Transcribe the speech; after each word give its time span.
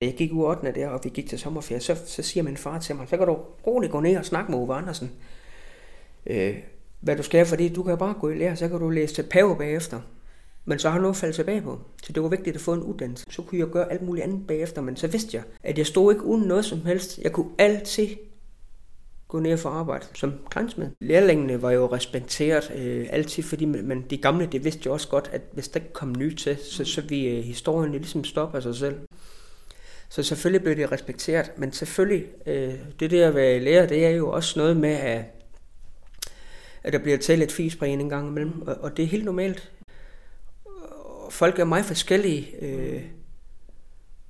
Jeg 0.00 0.14
gik 0.14 0.32
ud 0.32 0.44
8. 0.44 0.72
der, 0.74 0.88
og 0.88 1.00
vi 1.04 1.08
gik 1.08 1.28
til 1.28 1.38
sommerferie, 1.38 1.80
så, 1.80 1.96
så 2.06 2.22
siger 2.22 2.42
min 2.42 2.56
far 2.56 2.78
til 2.78 2.96
mig, 2.96 3.08
så 3.08 3.16
kan 3.16 3.26
du 3.26 3.38
roligt 3.66 3.92
gå 3.92 4.00
ned 4.00 4.16
og 4.16 4.24
snakke 4.24 4.50
med 4.50 4.58
Ove 4.58 4.74
Andersen. 4.74 5.10
Øh, 6.26 6.56
hvad 7.00 7.16
du 7.16 7.22
skal, 7.22 7.46
fordi 7.46 7.68
du 7.68 7.82
kan 7.82 7.98
bare 7.98 8.14
gå 8.20 8.28
i 8.28 8.38
lære, 8.38 8.56
så 8.56 8.68
kan 8.68 8.78
du 8.78 8.90
læse 8.90 9.14
til 9.14 9.22
pave 9.22 9.56
bagefter. 9.56 10.00
Men 10.64 10.78
så 10.78 10.88
har 10.88 10.96
jeg 10.96 11.02
noget 11.02 11.16
falde 11.16 11.36
tilbage 11.36 11.62
på. 11.62 11.78
Så 12.02 12.12
det 12.12 12.22
var 12.22 12.28
vigtigt 12.28 12.56
at 12.56 12.62
få 12.62 12.72
en 12.72 12.82
uddannelse. 12.82 13.26
Så 13.30 13.42
kunne 13.42 13.58
jeg 13.58 13.66
gøre 13.66 13.92
alt 13.92 14.02
muligt 14.02 14.24
andet 14.24 14.46
bagefter, 14.46 14.82
men 14.82 14.96
så 14.96 15.06
vidste 15.06 15.36
jeg, 15.36 15.44
at 15.62 15.78
jeg 15.78 15.86
stod 15.86 16.12
ikke 16.12 16.24
uden 16.24 16.44
noget 16.48 16.64
som 16.64 16.86
helst. 16.86 17.18
Jeg 17.18 17.32
kunne 17.32 17.50
altid 17.58 18.08
gå 19.28 19.38
ned 19.40 19.56
for 19.56 19.68
arbejde 19.68 20.06
som 20.14 20.32
klangsmed. 20.50 20.90
Lærlingene 21.00 21.62
var 21.62 21.70
jo 21.70 21.86
respekteret 21.86 22.72
øh, 22.76 23.06
altid, 23.10 23.42
fordi 23.42 23.64
men 23.64 24.04
de 24.10 24.16
gamle, 24.16 24.48
det 24.52 24.64
vidste 24.64 24.82
jo 24.86 24.92
også 24.92 25.08
godt, 25.08 25.30
at 25.32 25.42
hvis 25.52 25.68
der 25.68 25.80
ikke 25.80 25.92
kom 25.92 26.14
nyt 26.18 26.38
til, 26.38 26.56
så, 26.56 26.84
så 26.84 27.00
vi 27.00 27.28
øh, 27.28 27.44
historien 27.44 27.92
ligesom 27.92 28.24
stopper 28.24 28.60
sig 28.60 28.74
selv. 28.74 28.94
Så 30.10 30.22
selvfølgelig 30.22 30.62
blev 30.62 30.76
det 30.76 30.92
respekteret, 30.92 31.52
men 31.56 31.72
selvfølgelig, 31.72 32.26
øh, 32.46 32.74
det 33.00 33.10
der 33.10 33.28
at 33.28 33.34
være 33.34 33.60
lærer, 33.60 33.86
det 33.86 34.06
er 34.06 34.10
jo 34.10 34.30
også 34.30 34.58
noget 34.58 34.76
med, 34.76 34.92
at, 34.92 35.24
at 36.82 36.92
der 36.92 36.98
bliver 36.98 37.18
talt 37.18 37.38
lidt 37.38 37.52
fisbræn 37.52 38.00
en 38.00 38.08
gang 38.08 38.28
imellem, 38.28 38.62
og, 38.62 38.76
og 38.80 38.96
det 38.96 39.02
er 39.02 39.06
helt 39.06 39.24
normalt. 39.24 39.72
Folk 41.30 41.58
er 41.58 41.64
meget 41.64 41.84
forskellige. 41.84 42.64
Øh, 42.64 43.02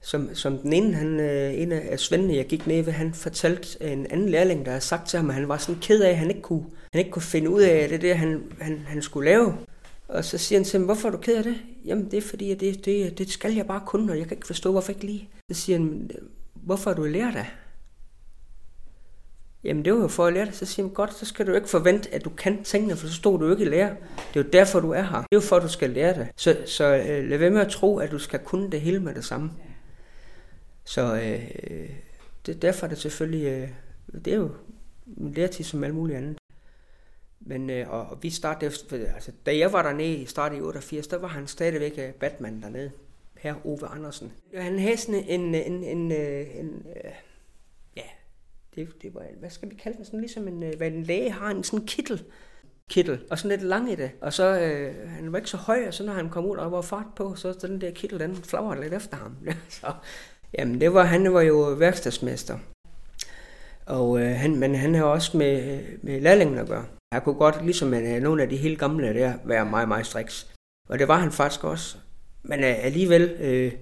som, 0.03 0.35
som 0.35 0.59
den 0.59 0.73
ene, 0.73 0.95
han, 0.95 1.21
øh, 1.21 1.61
en 1.61 1.73
af 1.73 2.01
svendene, 2.01 2.37
jeg 2.37 2.47
gik 2.47 2.67
ned 2.67 2.83
ved, 2.83 2.93
han 2.93 3.15
fortalte 3.15 3.83
en 3.93 4.07
anden 4.11 4.29
lærling, 4.29 4.65
der 4.65 4.71
havde 4.71 4.85
sagt 4.85 5.09
til 5.09 5.17
ham, 5.17 5.31
at 5.31 5.35
han 5.35 5.49
var 5.49 5.57
sådan 5.57 5.81
ked 5.81 6.03
af, 6.03 6.11
at 6.11 6.17
han 6.17 6.29
ikke 6.29 6.43
kunne, 6.43 6.65
han 6.93 6.99
ikke 6.99 7.11
kunne 7.11 7.23
finde 7.23 7.51
ud 7.51 7.61
af 7.61 7.89
det 7.89 8.03
der, 8.03 8.15
han, 8.15 8.43
han, 8.61 8.85
han 8.87 9.03
skulle 9.03 9.31
lave. 9.31 9.55
Og 10.11 10.25
så 10.25 10.39
siger 10.39 10.59
han 10.59 10.65
til 10.65 10.79
ham, 10.79 10.85
hvorfor 10.85 11.09
er 11.09 11.13
du 11.13 11.19
ked 11.19 11.37
af 11.37 11.45
det? 11.45 11.57
Jamen 11.85 12.11
det 12.11 12.17
er 12.17 12.23
fordi, 12.23 12.51
at 12.51 12.61
det, 12.61 12.85
det, 12.85 13.19
det 13.19 13.31
skal 13.31 13.55
jeg 13.55 13.67
bare 13.67 13.83
kunne, 13.87 14.13
og 14.13 14.19
jeg 14.19 14.27
kan 14.27 14.37
ikke 14.37 14.47
forstå, 14.47 14.73
hvorfor 14.73 14.93
ikke 14.93 15.05
lige. 15.05 15.29
Så 15.53 15.61
siger 15.61 15.79
han, 15.79 16.11
hvorfor 16.55 16.91
er 16.91 16.95
du 16.95 17.05
lærer 17.05 17.31
det? 17.31 17.47
Jamen 19.65 19.85
det 19.85 19.95
var 19.95 20.01
jo 20.01 20.09
for 20.09 20.27
at 20.27 20.33
lære 20.33 20.47
det. 20.47 20.55
Så 20.55 20.67
siger 20.67 20.87
han, 20.87 20.95
godt, 20.95 21.15
så 21.15 21.27
skal 21.27 21.47
du 21.47 21.53
ikke 21.53 21.69
forvente, 21.69 22.15
at 22.15 22.25
du 22.25 22.31
kan 22.31 22.65
tingene, 22.65 22.97
for 22.97 23.07
så 23.07 23.15
stod 23.15 23.39
du 23.39 23.51
ikke 23.51 23.65
i 23.65 23.69
lære. 23.69 23.97
Det 24.35 24.41
er 24.41 24.45
jo 24.45 24.51
derfor, 24.53 24.81
du 24.81 24.91
er 24.91 25.03
her. 25.03 25.19
Det 25.19 25.29
er 25.33 25.37
jo 25.37 25.41
for, 25.41 25.57
at 25.57 25.63
du 25.63 25.69
skal 25.69 25.91
lære 25.91 26.15
det. 26.15 26.29
Så, 26.37 26.57
så 26.67 26.85
øh, 26.85 27.29
lad 27.29 27.39
være 27.39 27.51
med 27.51 27.61
at 27.61 27.73
tro, 27.73 27.99
at 27.99 28.11
du 28.11 28.19
skal 28.19 28.41
kunne 28.41 28.71
det 28.71 28.81
hele 28.81 29.01
med 29.01 29.15
det 29.15 29.25
samme. 29.25 29.51
Så 30.85 31.15
øh, 31.15 31.91
det, 32.47 32.63
derfor 32.63 32.87
er 32.87 32.89
det 32.89 32.99
selvfølgelig, 32.99 33.47
øh, 33.47 33.69
det 34.25 34.33
er 34.33 34.37
jo 34.37 34.51
en 35.17 35.33
lærtid 35.33 35.65
som 35.65 35.85
alt 35.85 35.95
muligt 35.95 36.19
andet. 36.19 36.40
Men 37.41 37.71
øh, 37.71 37.91
og, 37.91 38.19
vi 38.23 38.31
startede, 38.31 38.73
altså 39.15 39.33
da 39.47 39.59
jeg 39.59 39.73
var 39.73 39.83
dernede 39.83 40.15
i 40.15 40.27
starten 40.27 40.59
i 40.59 40.61
88, 40.61 41.07
der 41.07 41.19
var 41.19 41.29
han 41.29 41.47
stadigvæk 41.47 41.99
øh, 41.99 42.13
Batman 42.13 42.63
dernede. 42.63 42.91
Her 43.39 43.67
Ove 43.67 43.87
Andersen. 43.87 44.33
Han 44.55 44.79
havde 44.79 44.97
sådan 44.97 45.21
øh, 45.21 45.29
en, 45.29 45.55
en, 45.55 45.55
øh, 45.55 45.67
en, 45.67 45.85
en, 45.85 46.13
en 46.65 46.83
ja, 47.97 48.03
det, 48.75 49.03
det 49.03 49.15
var, 49.15 49.27
hvad 49.39 49.51
skal 49.51 49.71
vi 49.71 49.75
kalde 49.75 49.97
den, 49.97 50.05
sådan 50.05 50.21
ligesom 50.21 50.49
en, 50.49 50.77
hvad 50.77 50.87
en 50.87 51.03
læge 51.03 51.31
har, 51.31 51.51
en 51.51 51.65
sådan 51.65 51.87
kittel, 51.87 52.25
kittel, 52.91 53.21
og 53.31 53.39
sådan 53.39 53.59
lidt 53.59 53.69
lang 53.69 53.93
i 53.93 53.95
det. 53.95 54.11
Og 54.21 54.33
så, 54.33 54.61
øh, 54.61 55.09
han 55.09 55.33
var 55.33 55.39
ikke 55.39 55.51
så 55.51 55.57
høj, 55.57 55.87
og 55.87 55.95
så 55.95 56.05
når 56.05 56.13
han 56.13 56.31
kom 56.31 56.47
ud, 56.47 56.57
og 56.57 56.73
var 56.73 56.83
fart 56.83 57.07
på, 57.17 57.35
så 57.35 57.53
den 57.53 57.81
der 57.81 57.91
kittel, 57.91 58.21
den 58.21 58.37
flagrede 58.37 58.81
lidt 58.81 58.95
efter 58.95 59.17
ham. 59.17 59.37
så, 59.69 59.93
Jamen, 60.59 60.81
det 60.81 60.95
var, 60.95 61.05
han 61.05 61.35
var 61.35 61.41
jo 61.41 61.57
værkstedsmester. 61.57 62.59
Og 63.87 64.21
øh, 64.21 64.31
han, 64.31 64.57
men 64.57 64.75
han 64.75 64.95
har 64.95 65.05
også 65.05 65.37
med, 65.37 65.83
med 66.03 66.21
lærlingen 66.21 66.59
at 66.59 66.69
gøre. 66.69 66.85
Han 67.13 67.23
kunne 67.23 67.35
godt, 67.35 67.65
ligesom 67.65 67.89
med 67.89 68.21
nogle 68.21 68.43
af 68.43 68.49
de 68.49 68.57
helt 68.57 68.79
gamle 68.79 69.15
der, 69.15 69.35
være 69.45 69.67
meget, 69.67 69.89
meget 69.89 70.07
striks. 70.07 70.51
Og 70.89 70.99
det 70.99 71.09
var 71.09 71.19
han 71.19 71.33
faktisk 71.33 71.65
også. 71.65 71.97
Men 72.43 72.61
øh, 72.61 72.85
alligevel, 72.85 73.37
øh, 73.41 73.73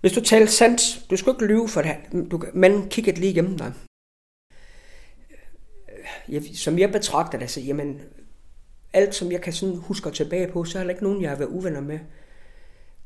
hvis 0.00 0.12
du 0.12 0.20
taler 0.20 0.46
sandt, 0.46 1.10
du 1.10 1.16
skal 1.16 1.32
ikke 1.32 1.46
lyve 1.46 1.68
for 1.68 1.82
det. 1.82 1.96
Du, 2.30 2.42
man 2.54 2.88
kiggede 2.88 3.20
lige 3.20 3.32
igennem 3.32 3.58
dig. 3.58 3.72
Øh, 5.92 6.34
jeg, 6.34 6.42
som 6.54 6.78
jeg 6.78 6.92
betragter 6.92 7.38
det, 7.38 7.50
så 7.50 7.60
jamen, 7.60 8.00
alt 8.92 9.14
som 9.14 9.32
jeg 9.32 9.40
kan 9.40 9.52
sådan 9.52 9.76
huske 9.76 10.10
tilbage 10.10 10.52
på, 10.52 10.64
så 10.64 10.78
er 10.78 10.82
der 10.82 10.90
ikke 10.90 11.04
nogen, 11.04 11.22
jeg 11.22 11.30
har 11.30 11.36
været 11.36 11.48
uvenner 11.48 11.80
med 11.80 11.98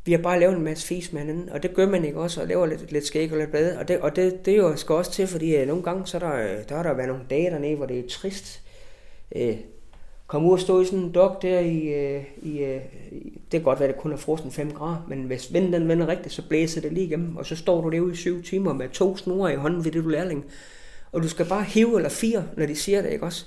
vi 0.05 0.13
har 0.13 0.23
bare 0.23 0.41
lavet 0.41 0.57
en 0.57 0.65
masse 0.65 0.87
fis 0.87 1.13
med 1.13 1.21
hinanden, 1.21 1.49
og 1.49 1.63
det 1.63 1.75
gør 1.75 1.89
man 1.89 2.05
ikke 2.05 2.21
også, 2.21 2.41
og 2.41 2.47
laver 2.47 2.67
lidt, 2.67 2.93
lidt 2.93 3.07
skæg 3.07 3.33
og 3.33 3.39
lidt 3.39 3.51
blade. 3.51 3.79
og 3.79 3.89
det, 3.89 4.01
og 4.01 4.17
det, 4.17 4.47
det 4.47 4.55
er 4.55 4.59
jo 4.59 4.77
skal 4.77 4.95
også 4.95 5.13
til, 5.13 5.27
fordi 5.27 5.57
øh, 5.57 5.67
nogle 5.67 5.83
gange, 5.83 6.07
så 6.07 6.17
er 6.17 6.21
der, 6.21 6.63
der 6.63 6.77
har 6.77 6.83
der 6.83 6.95
været 6.95 7.09
nogle 7.09 7.25
dage 7.31 7.51
dernede, 7.51 7.77
hvor 7.77 7.87
det 7.87 7.99
er 7.99 8.09
trist 8.09 8.63
øh, 9.37 9.57
komme 10.27 10.49
ud 10.49 10.53
og 10.53 10.61
stå 10.61 10.81
i 10.81 10.85
sådan 10.85 10.99
en 10.99 11.13
dok 11.13 11.43
der 11.43 11.61
i, 11.61 11.79
øh, 11.79 12.25
i 12.43 12.59
øh, 12.59 12.81
det 13.23 13.51
kan 13.51 13.63
godt 13.63 13.81
være, 13.81 13.89
det 13.89 13.99
kun 13.99 14.13
er 14.13 14.17
frosten 14.17 14.51
5 14.51 14.71
grader, 14.73 15.07
men 15.09 15.23
hvis 15.23 15.53
vinden 15.53 15.73
den 15.73 15.89
vender 15.89 16.09
rigtigt, 16.09 16.35
så 16.35 16.49
blæser 16.49 16.81
det 16.81 16.93
lige 16.93 17.07
igennem, 17.07 17.37
og 17.37 17.47
så 17.47 17.57
står 17.57 17.81
du 17.81 17.89
derude 17.89 18.13
i 18.13 18.17
7 18.17 18.43
timer 18.43 18.73
med 18.73 18.89
to 18.89 19.17
snore 19.17 19.53
i 19.53 19.57
hånden 19.57 19.85
ved 19.85 19.93
det, 19.93 20.05
du 20.05 20.09
lærling. 20.09 20.45
Og 21.13 21.23
du 21.23 21.29
skal 21.29 21.47
bare 21.47 21.65
hive 21.65 21.97
eller 21.97 22.09
fire, 22.09 22.45
når 22.57 22.67
de 22.67 22.77
siger 22.77 23.03
det, 23.03 23.11
ikke 23.11 23.25
også? 23.25 23.47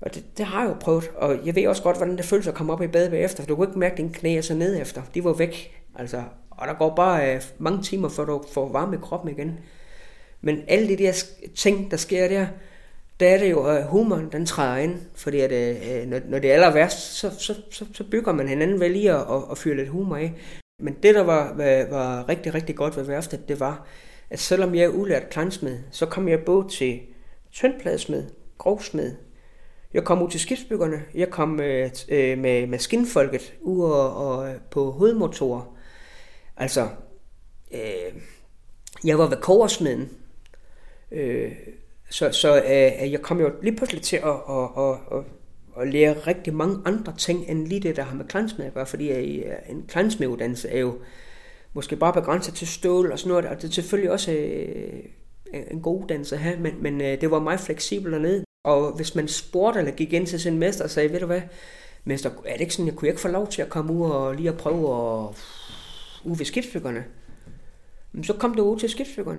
Og 0.00 0.14
det, 0.14 0.24
det 0.38 0.46
har 0.46 0.62
jeg 0.62 0.70
jo 0.70 0.76
prøvet, 0.80 1.10
og 1.16 1.46
jeg 1.46 1.54
ved 1.54 1.66
også 1.66 1.82
godt, 1.82 1.96
hvordan 1.96 2.16
det 2.16 2.24
føles 2.24 2.46
at 2.46 2.54
komme 2.54 2.72
op 2.72 2.82
i 2.82 2.86
bad 2.86 3.10
bagefter. 3.10 3.44
Du 3.44 3.56
kunne 3.56 3.68
ikke 3.68 3.78
mærke, 3.78 3.92
at 3.92 3.98
dine 3.98 4.12
knæ 4.12 4.40
så 4.40 4.54
ned 4.54 4.80
efter. 4.80 5.02
De 5.14 5.24
var 5.24 5.32
væk. 5.32 5.82
Altså, 5.94 6.22
og 6.50 6.66
der 6.66 6.74
går 6.74 6.94
bare 6.94 7.34
øh, 7.34 7.42
mange 7.58 7.82
timer, 7.82 8.08
før 8.08 8.24
du 8.24 8.44
får 8.52 8.72
varme 8.72 8.96
i 8.96 8.98
kroppen 9.02 9.30
igen. 9.30 9.58
Men 10.40 10.62
alle 10.68 10.88
de 10.88 10.96
der 10.96 11.24
ting, 11.54 11.90
der 11.90 11.96
sker 11.96 12.28
der, 12.28 12.46
der 13.20 13.28
er 13.28 13.38
det 13.38 13.50
jo, 13.50 13.64
at 13.66 13.86
humoren 13.86 14.32
den 14.32 14.46
træder 14.46 14.76
ind. 14.76 15.00
Fordi 15.14 15.40
at, 15.40 15.52
øh, 15.52 16.02
øh 16.02 16.06
når, 16.06 16.20
når 16.28 16.38
det 16.38 16.50
er 16.50 16.54
aller 16.54 16.72
værst, 16.72 16.98
så, 16.98 17.30
så, 17.38 17.54
så, 17.70 17.84
så 17.92 18.04
bygger 18.10 18.32
man 18.32 18.48
hinanden 18.48 18.80
vel 18.80 18.90
lige 18.90 19.12
at, 19.12 19.42
at 19.50 19.58
fyre 19.58 19.76
lidt 19.76 19.88
humor 19.88 20.16
af. 20.16 20.32
Men 20.82 20.96
det, 21.02 21.14
der 21.14 21.22
var, 21.22 21.54
var, 21.54 21.90
var 21.90 22.28
rigtig, 22.28 22.54
rigtig 22.54 22.76
godt 22.76 22.96
ved 22.96 23.04
værftet, 23.04 23.48
det 23.48 23.60
var, 23.60 23.86
at 24.30 24.38
selvom 24.38 24.74
jeg 24.74 24.84
er 24.84 24.88
ulært 24.88 25.30
klansmed, 25.30 25.78
så 25.90 26.06
kom 26.06 26.28
jeg 26.28 26.44
både 26.44 26.68
til 26.68 27.00
tyndpladesmed, 27.52 28.24
grovsmed, 28.58 29.14
jeg 29.94 30.04
kom 30.04 30.22
ud 30.22 30.30
til 30.30 30.40
skibsbyggerne. 30.40 31.02
Jeg 31.14 31.30
kom 31.30 31.60
øh, 31.60 31.90
øh, 32.08 32.38
med 32.38 32.66
maskinfolket 32.66 33.54
ud 33.60 33.84
og, 33.84 34.16
og 34.16 34.48
øh, 34.48 34.54
på 34.70 34.90
hovedmotorer. 34.90 35.76
Altså, 36.56 36.88
øh, 37.74 38.20
jeg 39.04 39.18
var 39.18 39.28
ved 39.28 39.36
koversmeden. 39.36 40.10
Øh, 41.12 41.52
så 42.10 42.32
så 42.32 42.56
øh, 42.56 43.02
øh, 43.02 43.12
jeg 43.12 43.22
kom 43.22 43.40
jo 43.40 43.50
lige 43.62 43.76
pludselig 43.76 44.02
til 44.02 44.16
at, 44.16 44.28
at, 44.48 44.68
at, 44.78 45.18
at, 45.18 45.24
at 45.80 45.88
lære 45.88 46.12
rigtig 46.12 46.54
mange 46.54 46.78
andre 46.84 47.14
ting, 47.18 47.44
end 47.48 47.66
lige 47.66 47.80
det, 47.80 47.96
der 47.96 48.02
har 48.02 48.16
med 48.16 48.24
klansmed 48.24 48.66
at 48.66 48.74
gøre, 48.74 48.86
fordi 48.86 49.10
øh, 49.10 49.52
en 49.68 49.84
klansmeduddannelse 49.88 50.68
er 50.68 50.80
jo 50.80 50.98
måske 51.72 51.96
bare 51.96 52.12
begrænset 52.12 52.54
til 52.54 52.66
stål 52.66 53.12
og 53.12 53.18
sådan 53.18 53.28
noget, 53.28 53.44
og 53.44 53.62
det 53.62 53.68
er 53.68 53.72
selvfølgelig 53.72 54.10
også 54.10 54.32
øh, 54.32 55.02
en 55.70 55.82
god 55.82 56.02
uddannelse 56.02 56.34
at 56.34 56.42
have, 56.42 56.58
men, 56.60 56.82
men 56.82 57.00
øh, 57.00 57.20
det 57.20 57.30
var 57.30 57.38
meget 57.38 57.60
fleksibelt 57.60 58.12
dernede. 58.12 58.44
Og 58.64 58.92
hvis 58.92 59.14
man 59.14 59.28
spurgte 59.28 59.78
eller 59.78 59.92
gik 59.92 60.12
ind 60.12 60.26
til 60.26 60.40
sin 60.40 60.58
mester 60.58 60.84
og 60.84 60.90
sagde, 60.90 61.12
ved 61.12 61.20
du 61.20 61.26
hvad, 61.26 61.42
mester, 62.04 62.30
er 62.46 62.52
det 62.52 62.60
ikke 62.60 62.74
sådan, 62.74 62.86
jeg 62.86 62.94
kunne 62.94 63.08
ikke 63.08 63.20
få 63.20 63.28
lov 63.28 63.48
til 63.48 63.62
at 63.62 63.68
komme 63.68 63.92
ud 63.92 64.10
og 64.10 64.34
lige 64.34 64.48
at 64.48 64.56
prøve 64.56 64.78
at 64.78 65.36
ude 66.24 66.38
ved 66.38 66.46
skibsbyggerne? 66.46 67.04
Så 68.22 68.32
kom 68.32 68.54
du 68.54 68.62
ud 68.62 68.78
til 68.78 68.88
skibsbyggerne. 68.88 69.38